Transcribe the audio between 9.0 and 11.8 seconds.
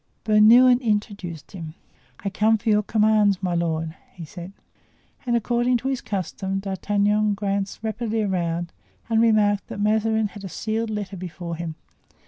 and remarked that Mazarin had a sealed letter before him.